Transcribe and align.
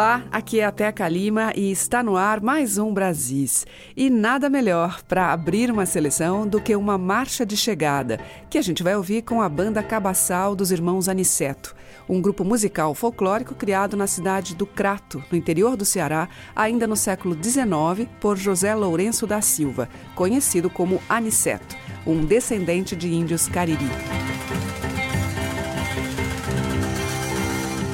Olá, 0.00 0.24
aqui 0.32 0.60
é 0.60 0.64
a 0.64 0.72
Teca 0.72 1.06
Lima 1.06 1.52
e 1.54 1.70
está 1.70 2.02
no 2.02 2.16
ar 2.16 2.40
mais 2.40 2.78
um 2.78 2.90
Brasis. 2.90 3.66
E 3.94 4.08
nada 4.08 4.48
melhor 4.48 5.02
para 5.02 5.30
abrir 5.30 5.70
uma 5.70 5.84
seleção 5.84 6.48
do 6.48 6.58
que 6.58 6.74
uma 6.74 6.96
marcha 6.96 7.44
de 7.44 7.54
chegada, 7.54 8.18
que 8.48 8.56
a 8.56 8.62
gente 8.62 8.82
vai 8.82 8.96
ouvir 8.96 9.20
com 9.20 9.42
a 9.42 9.48
banda 9.48 9.82
Cabaçal 9.82 10.56
dos 10.56 10.72
Irmãos 10.72 11.06
Aniceto, 11.06 11.76
um 12.08 12.18
grupo 12.18 12.46
musical 12.46 12.94
folclórico 12.94 13.54
criado 13.54 13.94
na 13.94 14.06
cidade 14.06 14.54
do 14.54 14.64
Crato, 14.64 15.22
no 15.30 15.36
interior 15.36 15.76
do 15.76 15.84
Ceará, 15.84 16.30
ainda 16.56 16.86
no 16.86 16.96
século 16.96 17.34
XIX, 17.34 18.08
por 18.18 18.38
José 18.38 18.74
Lourenço 18.74 19.26
da 19.26 19.42
Silva, 19.42 19.86
conhecido 20.14 20.70
como 20.70 20.98
Aniceto, 21.10 21.76
um 22.06 22.24
descendente 22.24 22.96
de 22.96 23.12
índios 23.12 23.48
cariri. 23.48 23.90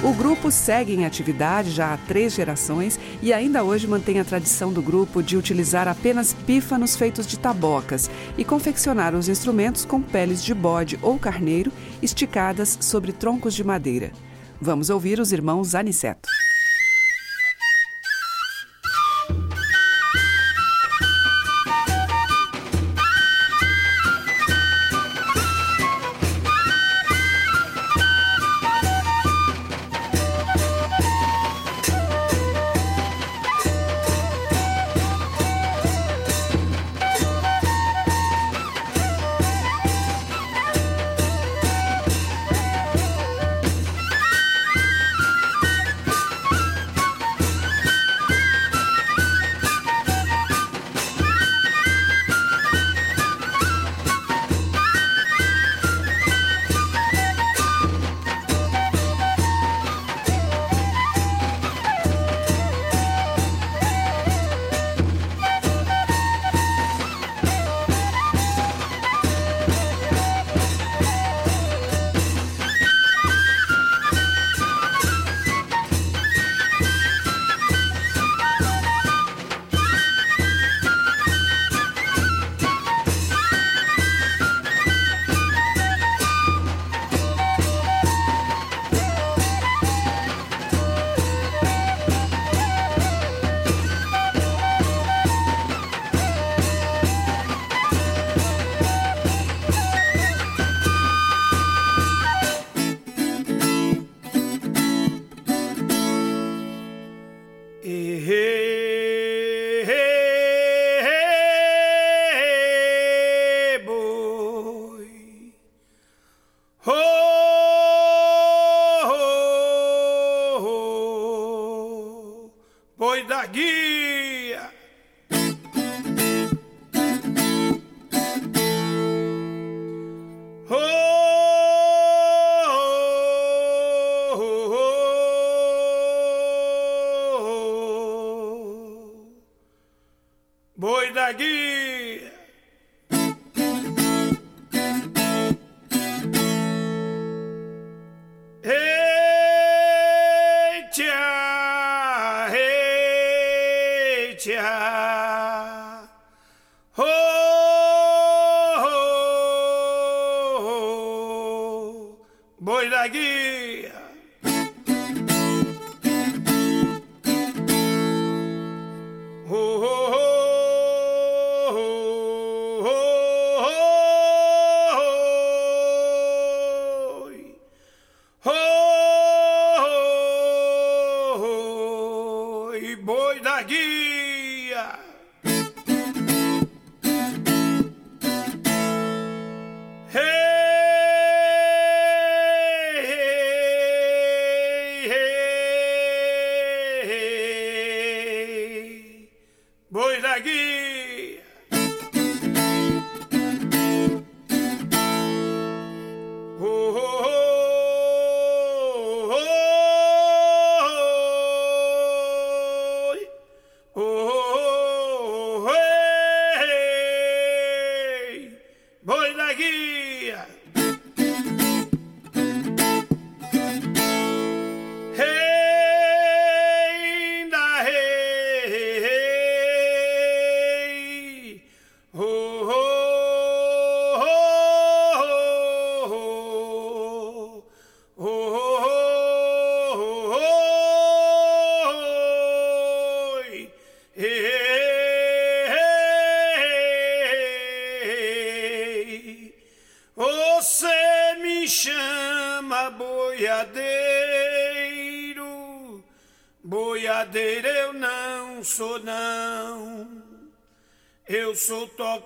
O 0.06 0.14
grupo 0.14 0.52
segue 0.52 0.94
em 0.94 1.04
atividade 1.04 1.72
já 1.72 1.92
há 1.92 1.96
três 1.96 2.32
gerações 2.32 2.96
e 3.20 3.32
ainda 3.32 3.64
hoje 3.64 3.88
mantém 3.88 4.20
a 4.20 4.24
tradição 4.24 4.72
do 4.72 4.80
grupo 4.80 5.20
de 5.20 5.36
utilizar 5.36 5.88
apenas 5.88 6.32
pífanos 6.32 6.94
feitos 6.94 7.26
de 7.26 7.36
tabocas 7.36 8.08
e 8.38 8.44
confeccionar 8.44 9.16
os 9.16 9.28
instrumentos 9.28 9.84
com 9.84 10.00
peles 10.00 10.44
de 10.44 10.54
bode 10.54 10.96
ou 11.02 11.18
carneiro 11.18 11.72
esticadas 12.00 12.78
sobre 12.80 13.10
troncos 13.10 13.52
de 13.52 13.64
madeira. 13.64 14.12
Vamos 14.60 14.90
ouvir 14.90 15.18
os 15.18 15.32
irmãos 15.32 15.74
Aniceto. 15.74 16.28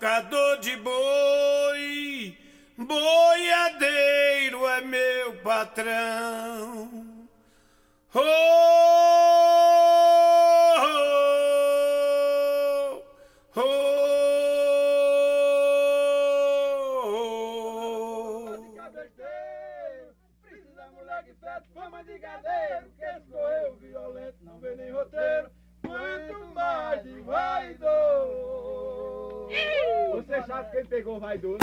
Tocador 0.00 0.56
de 0.60 0.76
boi, 0.76 0.99
Sabe 30.50 30.68
quem 30.72 30.84
pegou 30.84 31.20
vai 31.20 31.38
dois. 31.38 31.60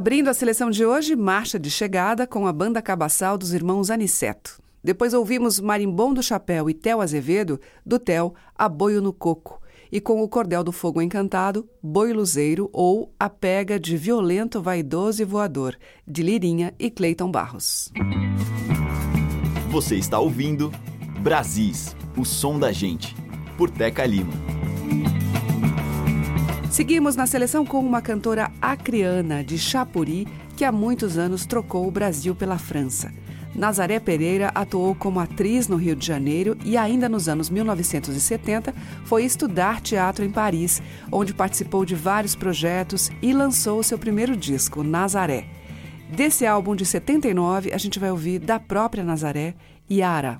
Abrindo 0.00 0.28
a 0.28 0.34
seleção 0.34 0.70
de 0.70 0.82
hoje, 0.82 1.14
Marcha 1.14 1.58
de 1.58 1.70
Chegada 1.70 2.26
com 2.26 2.46
a 2.46 2.52
banda 2.54 2.80
cabaçal 2.80 3.36
dos 3.36 3.52
irmãos 3.52 3.90
Aniceto. 3.90 4.58
Depois 4.82 5.12
ouvimos 5.12 5.60
Marimbom 5.60 6.14
do 6.14 6.22
Chapéu 6.22 6.70
e 6.70 6.72
Tel 6.72 7.02
Azevedo, 7.02 7.60
do 7.84 7.98
Tel, 7.98 8.34
A 8.56 8.66
no 8.66 9.12
Coco. 9.12 9.60
E 9.92 10.00
com 10.00 10.22
o 10.22 10.28
Cordel 10.28 10.64
do 10.64 10.72
Fogo 10.72 11.02
Encantado, 11.02 11.68
Boi 11.82 12.14
Luzeiro 12.14 12.70
ou 12.72 13.12
A 13.20 13.28
Pega 13.28 13.78
de 13.78 13.94
Violento, 13.98 14.62
Vaidoso 14.62 15.20
e 15.20 15.26
Voador, 15.26 15.76
de 16.08 16.22
Lirinha 16.22 16.72
e 16.78 16.90
Cleiton 16.90 17.30
Barros. 17.30 17.92
Você 19.68 19.96
está 19.96 20.18
ouvindo 20.18 20.72
Brasis, 21.20 21.94
o 22.16 22.24
som 22.24 22.58
da 22.58 22.72
gente, 22.72 23.14
por 23.58 23.68
Teca 23.68 24.06
Lima. 24.06 24.32
Seguimos 26.70 27.16
na 27.16 27.26
seleção 27.26 27.66
com 27.66 27.80
uma 27.80 28.00
cantora 28.00 28.48
acriana 28.62 29.42
de 29.42 29.58
Chapuri 29.58 30.28
que 30.56 30.64
há 30.64 30.70
muitos 30.70 31.18
anos 31.18 31.44
trocou 31.44 31.88
o 31.88 31.90
Brasil 31.90 32.32
pela 32.32 32.58
França. 32.58 33.12
Nazaré 33.52 33.98
Pereira 33.98 34.52
atuou 34.54 34.94
como 34.94 35.18
atriz 35.18 35.66
no 35.66 35.74
Rio 35.74 35.96
de 35.96 36.06
Janeiro 36.06 36.56
e, 36.64 36.76
ainda 36.76 37.08
nos 37.08 37.28
anos 37.28 37.50
1970, 37.50 38.72
foi 39.04 39.24
estudar 39.24 39.80
teatro 39.80 40.24
em 40.24 40.30
Paris, 40.30 40.80
onde 41.10 41.34
participou 41.34 41.84
de 41.84 41.96
vários 41.96 42.36
projetos 42.36 43.10
e 43.20 43.32
lançou 43.32 43.82
seu 43.82 43.98
primeiro 43.98 44.36
disco, 44.36 44.84
Nazaré. 44.84 45.46
Desse 46.08 46.46
álbum 46.46 46.76
de 46.76 46.86
79, 46.86 47.72
a 47.72 47.78
gente 47.78 47.98
vai 47.98 48.12
ouvir 48.12 48.38
da 48.38 48.60
própria 48.60 49.02
Nazaré, 49.02 49.56
Yara. 49.90 50.38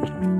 Bye. 0.00 0.37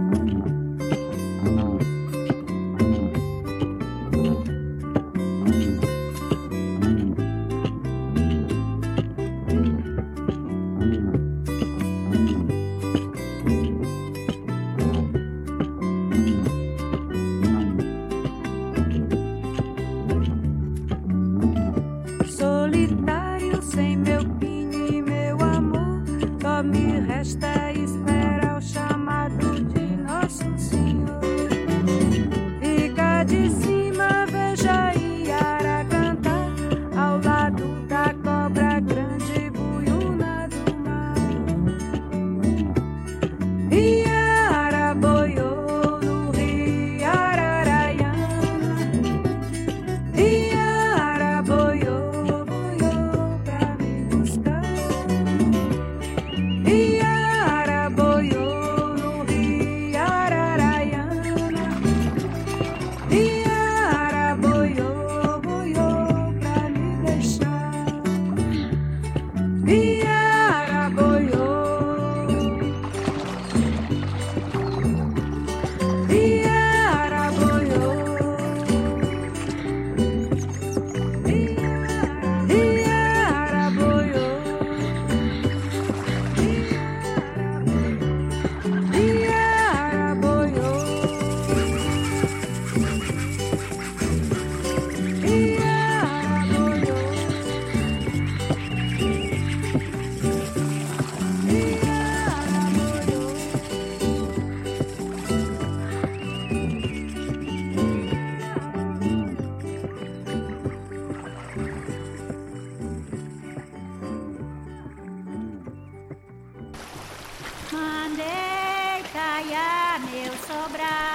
sobrar. 120.49 121.08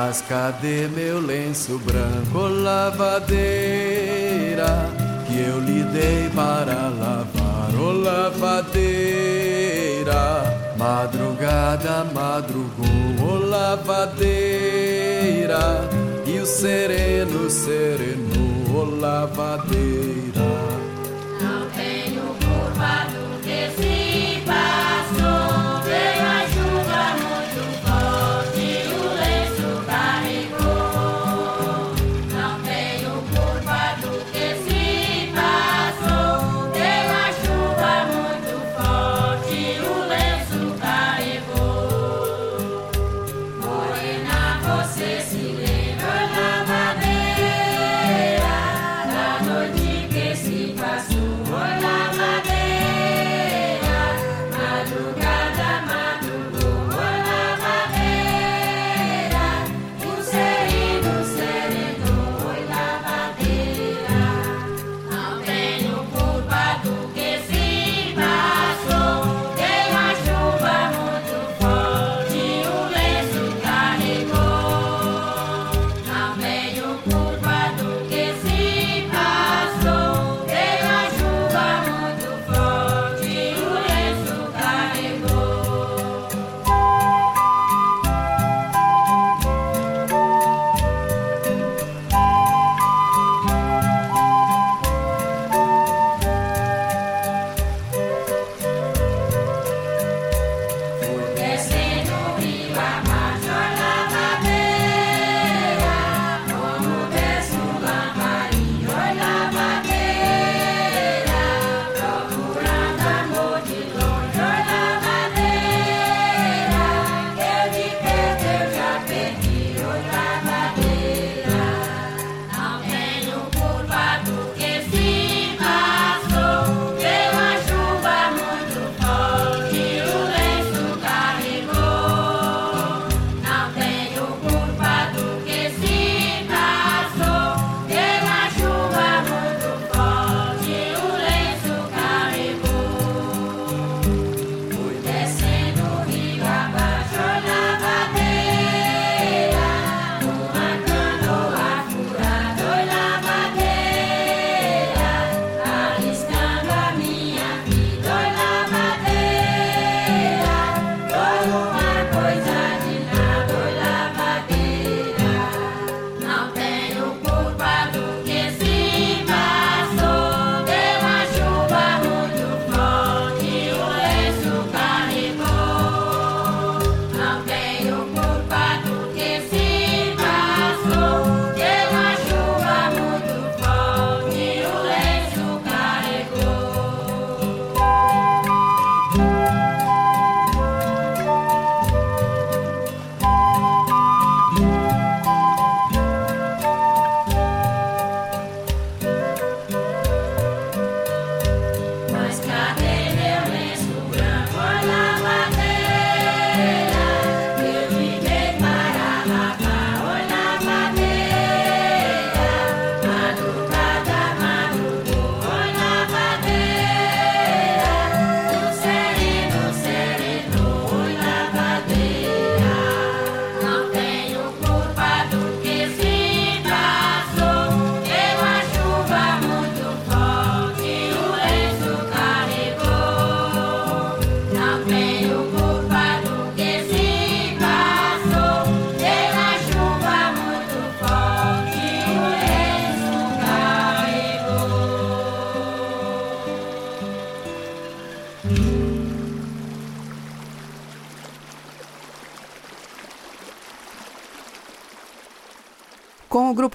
Mas 0.00 0.22
cadê 0.22 0.86
meu 0.86 1.20
lenço 1.20 1.76
branco, 1.78 2.46
lavadeira? 2.62 3.34
Que 5.26 5.40
eu 5.40 5.58
lhe 5.58 5.82
dei 5.82 6.30
para 6.36 6.88
lavar, 6.88 7.74
ô 7.76 7.88
oh, 7.88 7.90
lavadeira. 7.90 8.78
Madrugada 10.78 12.06
madrugou, 12.14 12.86
ô 13.20 13.32
oh, 13.32 13.38
lavadeira. 13.44 14.28
E 16.24 16.38
o 16.38 16.46
sereno 16.46 17.50
serenou, 17.50 18.76
ô 18.76 18.82
oh, 18.82 18.84
lavadeira. 19.00 20.77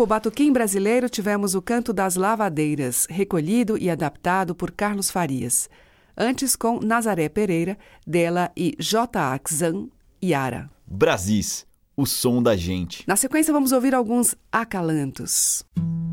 grupo 0.03 0.07
Batuquim 0.07 0.51
Brasileiro 0.51 1.09
tivemos 1.09 1.55
o 1.55 1.61
Canto 1.61 1.93
das 1.93 2.15
Lavadeiras, 2.15 3.07
recolhido 3.09 3.77
e 3.77 3.89
adaptado 3.89 4.53
por 4.53 4.71
Carlos 4.71 5.09
Farias. 5.09 5.69
Antes 6.17 6.55
com 6.55 6.79
Nazaré 6.79 7.29
Pereira, 7.29 7.77
dela 8.05 8.51
e 8.55 8.75
J. 8.77 9.33
Axan 9.33 9.87
Yara. 10.21 10.69
Brasis, 10.85 11.65
o 11.95 12.05
som 12.05 12.43
da 12.43 12.55
gente. 12.55 13.03
Na 13.07 13.15
sequência, 13.15 13.53
vamos 13.53 13.71
ouvir 13.71 13.95
alguns 13.95 14.35
acalantos. 14.51 15.65
Música 15.77 16.12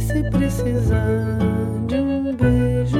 Se 0.00 0.30
precisar 0.30 1.38
de 1.86 1.96
um 1.96 2.36
beijo? 2.36 2.98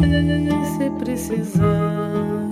E 0.00 0.66
se 0.76 0.90
precisar 0.98 2.49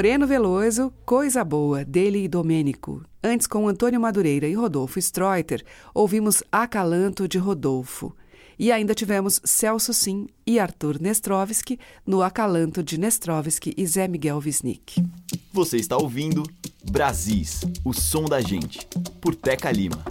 Moreno 0.00 0.26
Veloso, 0.26 0.90
Coisa 1.04 1.44
Boa, 1.44 1.84
dele 1.84 2.24
e 2.24 2.26
Domênico. 2.26 3.04
Antes, 3.22 3.46
com 3.46 3.68
Antônio 3.68 4.00
Madureira 4.00 4.48
e 4.48 4.54
Rodolfo 4.54 4.98
Streuter, 4.98 5.62
ouvimos 5.92 6.42
Acalanto 6.50 7.28
de 7.28 7.36
Rodolfo. 7.36 8.16
E 8.58 8.72
ainda 8.72 8.94
tivemos 8.94 9.42
Celso 9.44 9.92
Sim 9.92 10.26
e 10.46 10.58
Arthur 10.58 10.98
Nestrovski 10.98 11.78
no 12.06 12.22
Acalanto 12.22 12.82
de 12.82 12.98
Nestrovski 12.98 13.74
e 13.76 13.86
Zé 13.86 14.08
Miguel 14.08 14.40
Wisnik. 14.42 15.04
Você 15.52 15.76
está 15.76 15.98
ouvindo 15.98 16.44
Brasis, 16.90 17.60
o 17.84 17.92
som 17.92 18.24
da 18.24 18.40
gente, 18.40 18.88
por 19.20 19.34
Teca 19.34 19.70
Lima. 19.70 20.02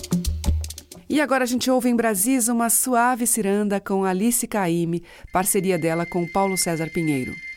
E 1.09 1.19
agora 1.19 1.45
a 1.45 1.47
gente 1.47 1.71
ouve 1.71 1.89
em 1.89 1.95
Brasis 1.95 2.47
uma 2.47 2.69
suave 2.69 3.25
ciranda 3.25 3.79
com 3.79 4.05
Alice 4.05 4.45
Caime, 4.45 5.03
parceria 5.33 5.79
dela 5.79 6.05
com 6.05 6.27
Paulo 6.27 6.55
César 6.55 6.91
Pinheiro. 6.91 7.48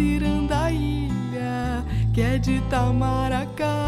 ciranda 0.00 0.70
ilha 0.70 1.84
que 2.12 2.22
é 2.22 2.38
de 2.38 2.60
Tamaracá. 2.70 3.79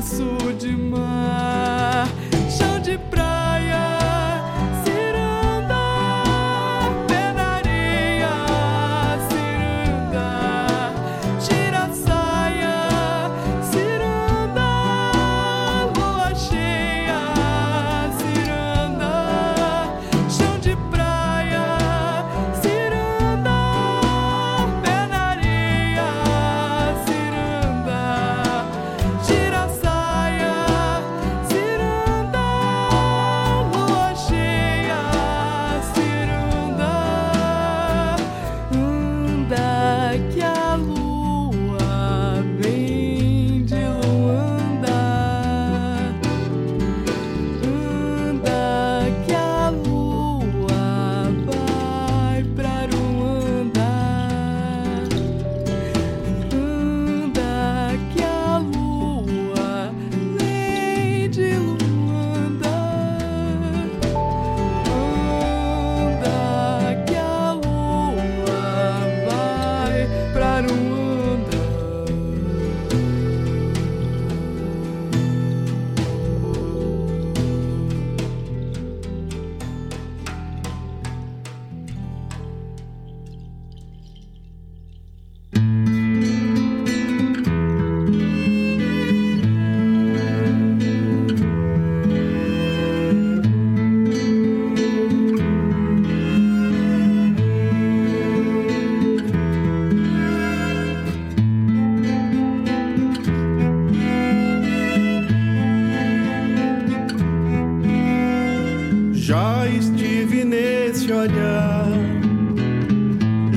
pedaço 0.00 0.52
de 0.58 0.76
mar. 0.76 2.19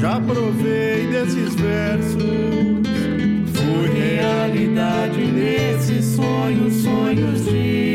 Já 0.03 0.19
provei 0.19 1.07
desses 1.07 1.55
versos. 1.55 2.19
Fui 3.53 3.87
realidade 3.87 5.25
nesse 5.27 6.03
sonho, 6.03 6.69
sonhos 6.69 7.45
de 7.45 7.92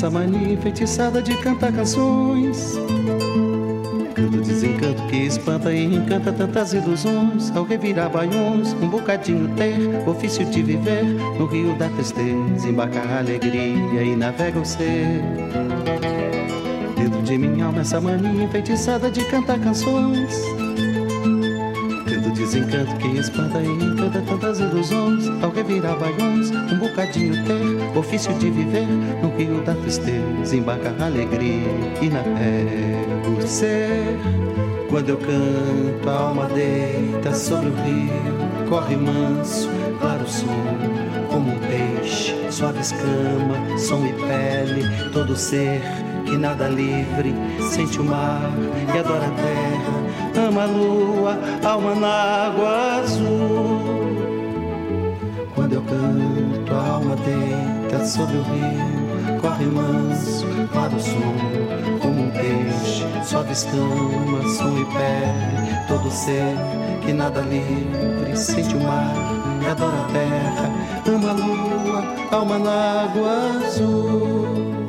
essa 0.00 0.08
mania 0.08 0.54
enfeitiçada 0.54 1.20
de 1.20 1.36
cantar 1.42 1.70
canções. 1.72 2.72
Canto 4.14 4.40
desencanto 4.40 5.02
que 5.08 5.16
espanta 5.26 5.70
e 5.70 5.94
encanta 5.94 6.32
tantas 6.32 6.72
ilusões. 6.72 7.54
Ao 7.54 7.64
revirar 7.64 8.08
baiões, 8.08 8.72
um 8.80 8.88
bocadinho 8.88 9.54
ter 9.56 9.76
ofício 10.08 10.46
de 10.46 10.62
viver 10.62 11.04
no 11.38 11.44
rio 11.44 11.74
da 11.76 11.90
tristeza. 11.90 12.66
Embarca 12.66 12.98
a 12.98 13.18
alegria 13.18 14.02
e 14.02 14.16
navega 14.16 14.58
o 14.58 14.64
ser. 14.64 15.04
Dentro 16.96 17.20
de 17.22 17.36
mim 17.36 17.60
alma 17.60 17.82
essa 17.82 18.00
mania 18.00 18.44
enfeitiçada 18.44 19.10
de 19.10 19.22
cantar 19.26 19.58
canções. 19.58 20.49
Canto 22.50 22.66
desencanto 22.66 22.96
que 22.96 23.18
espanta 23.18 23.60
e 23.60 23.68
encanta 23.68 24.20
tantas 24.22 24.58
ilusões. 24.58 25.28
Ao 25.40 25.50
revirar 25.50 25.96
baiões, 25.96 26.50
um 26.50 26.78
bocadinho 26.78 27.44
ter 27.44 27.96
ofício 27.96 28.34
de 28.34 28.50
viver 28.50 28.88
no 29.22 29.36
rio 29.36 29.62
da 29.62 29.72
tristeza. 29.74 30.56
Embarca 30.56 30.92
a 30.98 31.06
alegria 31.06 31.70
e 32.02 32.08
navega 32.08 33.28
o 33.28 33.46
ser. 33.46 34.18
Quando 34.88 35.10
eu 35.10 35.18
canto, 35.18 36.10
a 36.10 36.12
alma 36.12 36.46
deita 36.46 37.32
sobre 37.32 37.68
o 37.68 37.74
rio, 37.84 38.68
corre 38.68 38.96
manso, 38.96 39.70
claro 40.00 40.28
som, 40.28 40.48
como 41.30 41.52
um 41.52 41.58
peixe, 41.60 42.34
suave 42.50 42.80
escama, 42.80 43.78
som 43.78 44.04
e 44.04 44.12
pele, 44.12 45.10
todo 45.12 45.36
ser 45.36 45.80
que 46.24 46.36
nada 46.36 46.68
livre, 46.68 47.32
sente 47.60 48.00
o 48.00 48.04
mar 48.04 48.50
e 48.92 48.98
adora 48.98 49.26
a 49.26 49.30
terra, 49.30 50.29
ama 50.50 50.64
a 50.64 50.66
lua, 50.66 51.38
alma 51.64 51.94
na 51.94 52.46
água 52.46 53.00
azul. 53.00 53.80
Quando 55.54 55.74
eu 55.74 55.82
canto, 55.82 56.74
a 56.74 56.88
alma 56.88 57.16
deita 57.16 58.04
sobre 58.04 58.36
o 58.36 58.42
rio, 58.42 59.40
corre 59.40 59.66
manso, 59.66 60.46
claro 60.72 60.98
som, 60.98 61.98
como 62.00 62.22
um 62.22 62.30
peixe, 62.30 63.06
suave 63.24 63.52
escama, 63.52 64.42
som 64.56 64.76
e 64.76 64.84
pele, 64.86 65.86
todo 65.86 66.10
ser 66.10 66.56
que 67.02 67.12
nada 67.12 67.40
livre, 67.42 68.36
sente 68.36 68.74
o 68.74 68.80
mar 68.80 69.14
adora 69.70 70.00
a 70.00 70.12
terra, 70.12 70.70
ama 71.06 71.30
a 71.30 71.34
lua, 71.34 72.04
alma 72.32 72.58
na 72.58 73.02
água 73.04 73.66
azul. 73.66 74.79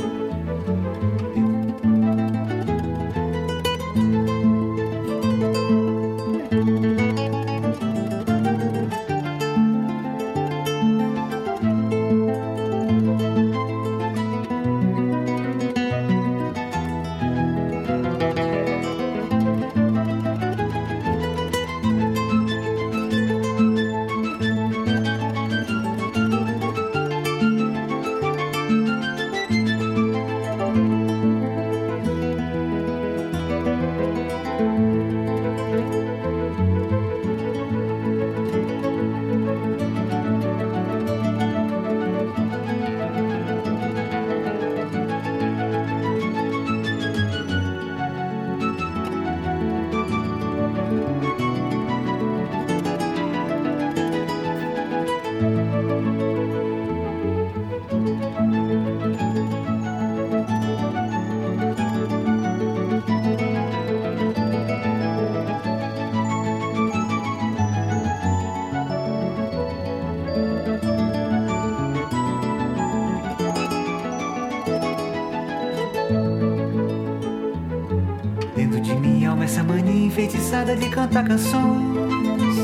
De 81.11 81.17
cantar 81.17 81.23
canções. 81.25 82.57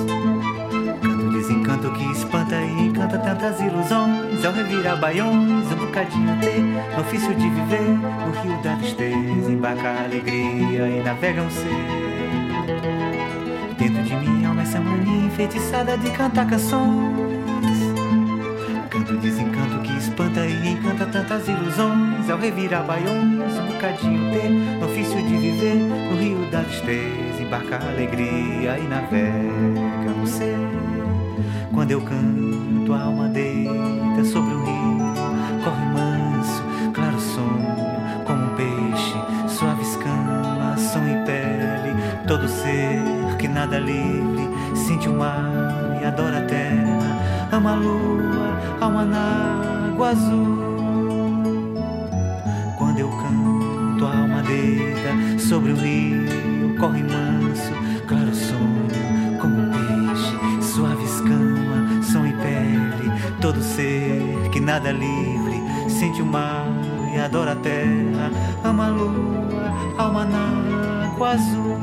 Canto 1.02 1.30
desencanto 1.32 1.92
que 1.92 2.12
espanta 2.12 2.56
e 2.56 2.88
encanta 2.88 3.20
tantas 3.20 3.60
ilusões. 3.60 4.46
Ao 4.46 4.54
revirar 4.54 4.98
baiões, 4.98 5.70
um 5.72 5.76
bocadinho 5.76 6.34
no 6.96 7.02
ofício 7.02 7.36
de 7.36 7.50
viver 7.50 7.82
no 7.82 8.32
rio 8.42 8.62
da 8.64 8.76
tristeza. 8.78 9.52
Embarca 9.52 9.90
a 9.90 10.04
alegria 10.06 10.88
e 10.88 11.04
navega 11.04 11.42
um 11.42 11.50
ser. 11.50 11.68
Dentro 13.78 14.04
de 14.04 14.16
mim 14.16 14.46
alma 14.46 14.62
essa 14.62 14.80
mania 14.80 15.26
enfeitiçada 15.28 15.98
de 15.98 16.10
cantar 16.12 16.48
canções. 16.48 17.28
Canto 18.90 19.18
desencanto 19.18 19.82
que 19.82 19.98
espanta 19.98 20.46
e 20.46 20.70
encanta 20.70 21.06
tantas 21.06 21.48
ilusões. 21.50 22.30
Ao 22.30 22.38
revirar 22.38 22.86
baiões, 22.86 23.60
um 23.60 23.66
bocadinho 23.74 24.80
no 24.80 24.86
ofício 24.86 25.22
de 25.22 25.38
viver 25.38 25.76
no 25.76 26.18
rio 26.18 26.50
da 26.50 26.64
tristeza. 26.64 27.37
Embarca 27.48 27.78
a 27.78 27.90
alegria 27.92 28.78
e 28.78 28.88
navega 28.90 30.12
no 30.20 30.28
ser. 30.28 30.54
Quando 31.74 31.92
eu 31.92 32.02
canto, 32.02 32.94
a 32.94 33.04
alma 33.04 33.30
deita 33.30 34.22
sobre 34.26 34.54
o 34.54 34.66
rio, 34.66 35.14
corre 35.64 35.86
manso, 35.94 36.62
claro 36.94 37.18
sonho, 37.18 38.26
como 38.26 38.44
um 38.44 38.56
peixe, 38.58 39.16
suave 39.48 39.82
escama, 39.82 40.76
som 40.78 41.08
e 41.08 41.24
pele. 41.26 41.96
Todo 42.28 42.50
ser 42.50 43.02
que 43.40 43.48
nada 43.48 43.80
livre, 43.80 44.50
sente 44.76 45.08
o 45.08 45.14
mar 45.14 45.98
e 46.02 46.04
adora 46.04 46.40
a 46.40 46.42
terra, 46.42 47.48
ama 47.54 47.72
a 47.72 47.76
lua, 47.76 48.60
alma 48.82 49.06
na 49.06 49.88
água 49.94 50.10
azul. 50.10 50.68
Quando 52.78 53.00
eu 53.00 53.10
canto, 53.10 54.06
a 54.06 54.18
alma 54.18 54.44
deita 54.44 55.40
sobre 55.40 55.72
o 55.72 55.76
rio, 55.78 56.17
ser 63.78 64.50
que 64.52 64.60
nada 64.60 64.92
livre, 64.92 65.62
sente 65.88 66.20
o 66.20 66.26
mar 66.26 66.66
e 67.14 67.20
adora 67.20 67.52
a 67.52 67.56
terra, 67.58 68.32
ama 68.64 68.88
a 68.88 68.90
lua, 68.90 69.72
água 70.00 71.30
azul. 71.30 71.78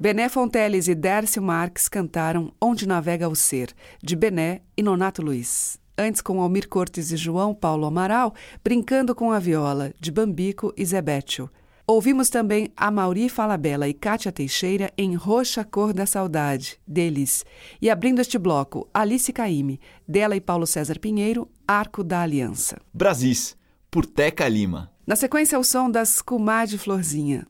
Bené 0.00 0.28
Fonteles 0.30 0.88
e 0.88 0.94
Dércio 0.94 1.42
Marques 1.42 1.88
cantaram 1.88 2.52
Onde 2.58 2.86
Navega 2.86 3.28
o 3.28 3.36
Ser, 3.36 3.74
de 4.02 4.16
Bené 4.16 4.62
e 4.74 4.82
Nonato 4.82 5.20
Luiz. 5.20 5.78
Antes, 5.98 6.20
com 6.20 6.40
Almir 6.40 6.68
Cortes 6.68 7.10
e 7.10 7.16
João 7.16 7.54
Paulo 7.54 7.86
Amaral, 7.86 8.34
Brincando 8.62 9.14
com 9.14 9.32
a 9.32 9.38
Viola, 9.38 9.92
de 9.98 10.10
Bambico 10.10 10.72
e 10.76 10.84
Zebétio. 10.84 11.50
Ouvimos 11.86 12.28
também 12.28 12.72
a 12.76 12.90
Mauri 12.90 13.28
Falabella 13.28 13.88
e 13.88 13.94
Kátia 13.94 14.32
Teixeira 14.32 14.92
em 14.98 15.14
Roxa 15.14 15.64
Cor 15.64 15.92
da 15.92 16.04
Saudade, 16.04 16.78
deles. 16.86 17.44
E 17.80 17.88
abrindo 17.88 18.20
este 18.20 18.36
bloco, 18.38 18.88
Alice 18.92 19.32
Caime, 19.32 19.80
dela 20.06 20.34
e 20.36 20.40
Paulo 20.40 20.66
César 20.66 20.98
Pinheiro, 20.98 21.48
Arco 21.66 22.02
da 22.02 22.22
Aliança. 22.22 22.76
Brasis, 22.92 23.56
por 23.88 24.04
Teca 24.04 24.48
Lima. 24.48 24.90
Na 25.06 25.14
sequência, 25.14 25.58
o 25.58 25.62
som 25.62 25.88
das 25.88 26.20
Comadre 26.20 26.76
Florzinha. 26.76 27.46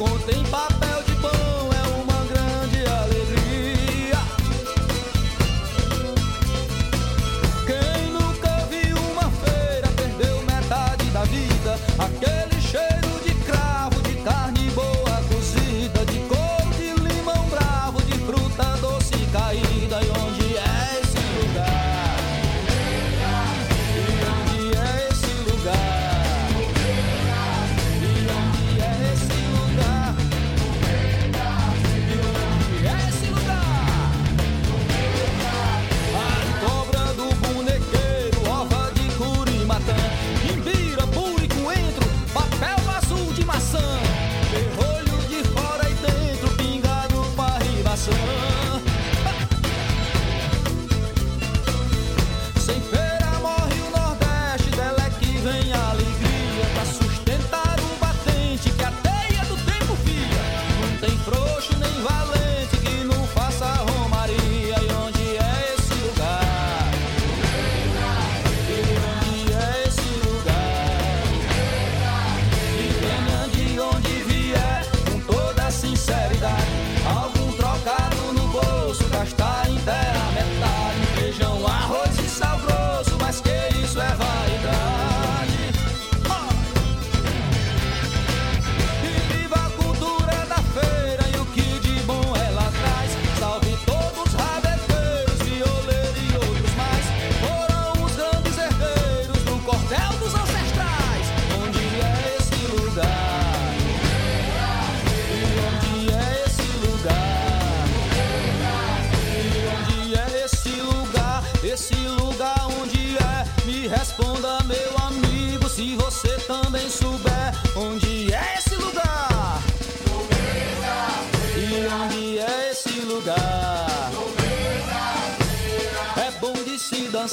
Contém 0.00 0.42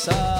se 0.08 0.37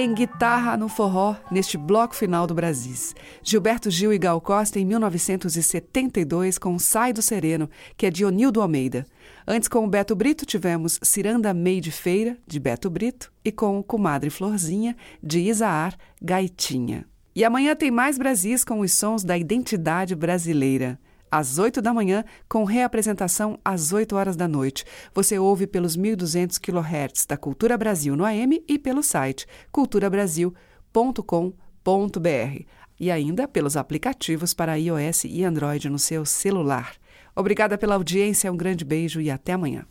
Tem 0.00 0.14
guitarra 0.14 0.78
no 0.78 0.88
forró 0.88 1.36
neste 1.50 1.76
bloco 1.76 2.16
final 2.16 2.46
do 2.46 2.54
Brasis. 2.54 3.14
Gilberto 3.42 3.90
Gil 3.90 4.14
e 4.14 4.18
Gal 4.18 4.40
Costa 4.40 4.80
em 4.80 4.84
1972 4.86 6.56
com 6.56 6.78
Sai 6.78 7.12
do 7.12 7.20
Sereno, 7.20 7.68
que 7.98 8.06
é 8.06 8.10
de 8.10 8.24
Onildo 8.24 8.62
Almeida. 8.62 9.04
Antes, 9.46 9.68
com 9.68 9.84
o 9.84 9.86
Beto 9.86 10.16
Brito, 10.16 10.46
tivemos 10.46 10.98
Ciranda 11.02 11.52
Meio 11.52 11.82
de 11.82 11.92
Feira, 11.92 12.38
de 12.46 12.58
Beto 12.58 12.88
Brito, 12.88 13.30
e 13.44 13.52
com 13.52 13.82
Comadre 13.82 14.30
Florzinha, 14.30 14.96
de 15.22 15.40
Isaar 15.40 15.94
Gaitinha. 16.22 17.04
E 17.36 17.44
amanhã 17.44 17.76
tem 17.76 17.90
mais 17.90 18.16
Brasis 18.16 18.64
com 18.64 18.80
os 18.80 18.94
sons 18.94 19.22
da 19.22 19.36
identidade 19.36 20.14
brasileira 20.14 20.98
às 21.30 21.58
8 21.58 21.80
da 21.80 21.94
manhã, 21.94 22.24
com 22.48 22.64
reapresentação 22.64 23.58
às 23.64 23.92
8 23.92 24.16
horas 24.16 24.36
da 24.36 24.48
noite. 24.48 24.84
Você 25.14 25.38
ouve 25.38 25.66
pelos 25.66 25.96
1.200 25.96 26.58
kHz 26.58 27.26
da 27.26 27.36
Cultura 27.36 27.78
Brasil 27.78 28.16
no 28.16 28.24
AM 28.24 28.62
e 28.68 28.78
pelo 28.78 29.02
site 29.02 29.46
culturabrasil.com.br 29.70 32.64
e 32.98 33.10
ainda 33.10 33.48
pelos 33.48 33.76
aplicativos 33.76 34.52
para 34.52 34.78
iOS 34.78 35.24
e 35.24 35.44
Android 35.44 35.88
no 35.88 35.98
seu 35.98 36.26
celular. 36.26 36.92
Obrigada 37.34 37.78
pela 37.78 37.94
audiência, 37.94 38.52
um 38.52 38.56
grande 38.56 38.84
beijo 38.84 39.20
e 39.20 39.30
até 39.30 39.52
amanhã. 39.52 39.86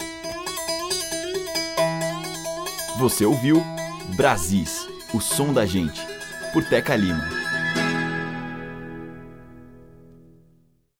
Você 2.99 3.25
ouviu 3.25 3.63
Brasis, 4.15 4.87
o 5.13 5.21
som 5.21 5.53
da 5.53 5.65
gente, 5.65 6.01
por 6.51 6.63
Teca 6.65 6.95
Lima. 6.95 7.48